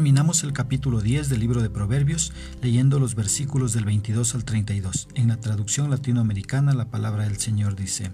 [0.00, 5.08] Terminamos el capítulo 10 del libro de Proverbios leyendo los versículos del 22 al 32.
[5.14, 8.10] En la traducción latinoamericana la palabra del Señor dice,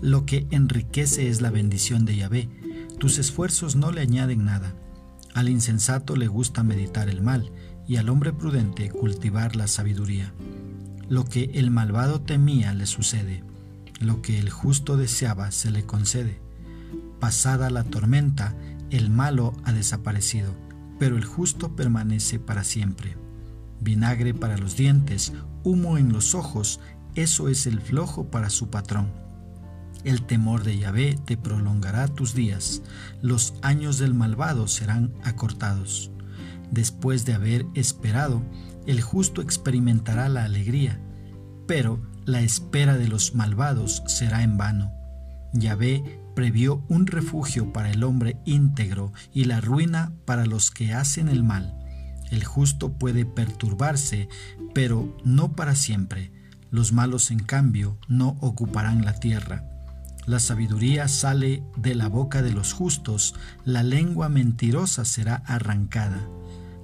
[0.00, 2.48] Lo que enriquece es la bendición de Yahvé,
[2.98, 4.72] tus esfuerzos no le añaden nada.
[5.34, 7.52] Al insensato le gusta meditar el mal
[7.86, 10.32] y al hombre prudente cultivar la sabiduría.
[11.10, 13.44] Lo que el malvado temía le sucede,
[14.00, 16.40] lo que el justo deseaba se le concede.
[17.20, 18.56] Pasada la tormenta,
[18.88, 20.71] el malo ha desaparecido
[21.02, 23.16] pero el justo permanece para siempre.
[23.80, 25.32] Vinagre para los dientes,
[25.64, 26.78] humo en los ojos,
[27.16, 29.10] eso es el flojo para su patrón.
[30.04, 32.82] El temor de Yahvé te prolongará tus días,
[33.20, 36.12] los años del malvado serán acortados.
[36.70, 38.40] Después de haber esperado,
[38.86, 41.00] el justo experimentará la alegría,
[41.66, 45.01] pero la espera de los malvados será en vano.
[45.52, 51.28] Yahvé previó un refugio para el hombre íntegro y la ruina para los que hacen
[51.28, 51.78] el mal.
[52.30, 54.28] El justo puede perturbarse,
[54.74, 56.32] pero no para siempre.
[56.70, 59.68] Los malos, en cambio, no ocuparán la tierra.
[60.24, 66.26] La sabiduría sale de la boca de los justos, la lengua mentirosa será arrancada.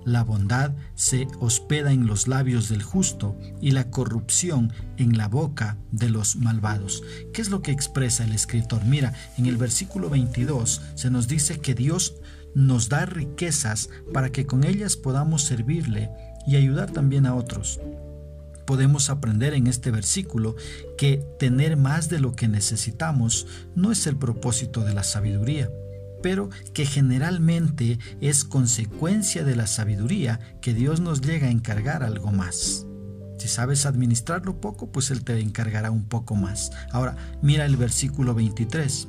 [0.08, 5.76] La bondad se hospeda en los labios del justo y la corrupción en la boca
[5.92, 7.02] de los malvados.
[7.34, 8.86] ¿Qué es lo que expresa el escritor?
[8.86, 12.14] Mira, en el versículo 22 se nos dice que Dios
[12.54, 16.08] nos da riquezas para que con ellas podamos servirle
[16.46, 17.78] y ayudar también a otros.
[18.64, 20.56] Podemos aprender en este versículo
[20.96, 25.68] que tener más de lo que necesitamos no es el propósito de la sabiduría
[26.22, 32.32] pero que generalmente es consecuencia de la sabiduría que Dios nos llega a encargar algo
[32.32, 32.86] más.
[33.38, 36.72] Si sabes administrarlo poco, pues Él te encargará un poco más.
[36.90, 39.08] Ahora, mira el versículo 23.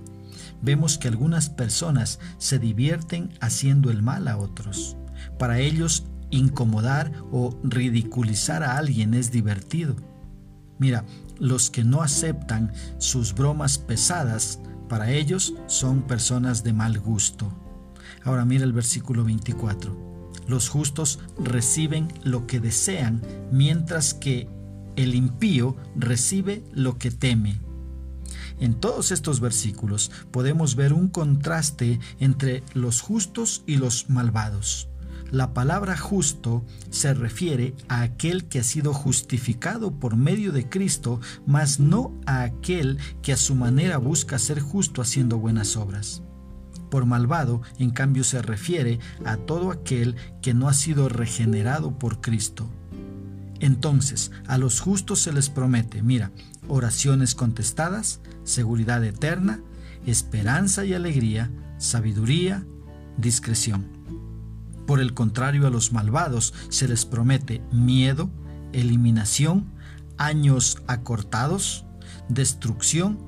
[0.61, 4.97] Vemos que algunas personas se divierten haciendo el mal a otros.
[5.39, 9.95] Para ellos, incomodar o ridiculizar a alguien es divertido.
[10.77, 11.05] Mira,
[11.39, 14.59] los que no aceptan sus bromas pesadas
[14.89, 17.49] para ellos son personas de mal gusto.
[18.25, 20.09] Ahora mira el versículo 24.
[20.47, 24.49] Los justos reciben lo que desean, mientras que
[24.97, 27.61] el impío recibe lo que teme.
[28.59, 34.88] En todos estos versículos podemos ver un contraste entre los justos y los malvados.
[35.31, 41.21] La palabra justo se refiere a aquel que ha sido justificado por medio de Cristo,
[41.45, 46.23] mas no a aquel que a su manera busca ser justo haciendo buenas obras.
[46.89, 52.21] Por malvado, en cambio, se refiere a todo aquel que no ha sido regenerado por
[52.21, 52.67] Cristo.
[53.59, 56.31] Entonces, a los justos se les promete, mira,
[56.67, 59.61] oraciones contestadas, seguridad eterna,
[60.07, 62.65] esperanza y alegría, sabiduría,
[63.17, 63.98] discreción.
[64.89, 68.31] Por el contrario, a los malvados se les promete miedo,
[68.73, 69.71] eliminación,
[70.17, 71.85] años acortados,
[72.27, 73.19] destrucción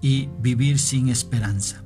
[0.00, 1.82] y vivir sin esperanza.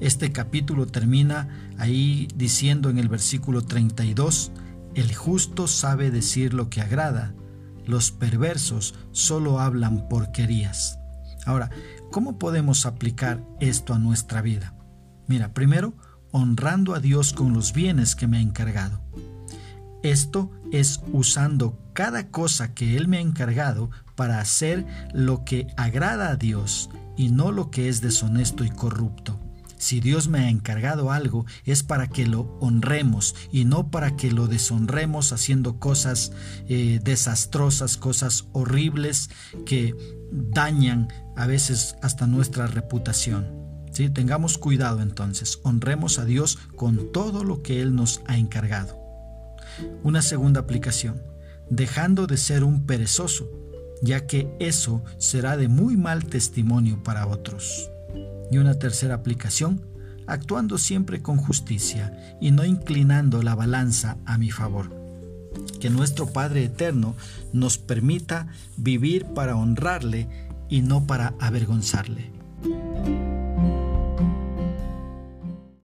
[0.00, 4.50] Este capítulo termina ahí diciendo en el versículo 32,
[4.96, 7.36] el justo sabe decir lo que agrada,
[7.86, 10.98] los perversos solo hablan porquerías.
[11.46, 11.70] Ahora,
[12.10, 14.74] ¿cómo podemos aplicar esto a nuestra vida?
[15.28, 15.94] Mira, primero,
[16.32, 19.00] honrando a Dios con los bienes que me ha encargado.
[20.02, 26.30] Esto es usando cada cosa que Él me ha encargado para hacer lo que agrada
[26.30, 29.38] a Dios y no lo que es deshonesto y corrupto.
[29.78, 34.30] Si Dios me ha encargado algo es para que lo honremos y no para que
[34.30, 36.32] lo deshonremos haciendo cosas
[36.68, 39.28] eh, desastrosas, cosas horribles
[39.66, 39.94] que
[40.30, 43.61] dañan a veces hasta nuestra reputación.
[43.92, 48.98] Tengamos cuidado entonces, honremos a Dios con todo lo que Él nos ha encargado.
[50.02, 51.22] Una segunda aplicación,
[51.68, 53.50] dejando de ser un perezoso,
[54.02, 57.90] ya que eso será de muy mal testimonio para otros.
[58.50, 59.82] Y una tercera aplicación,
[60.26, 64.90] actuando siempre con justicia y no inclinando la balanza a mi favor.
[65.80, 67.14] Que nuestro Padre Eterno
[67.52, 70.28] nos permita vivir para honrarle
[70.70, 72.32] y no para avergonzarle.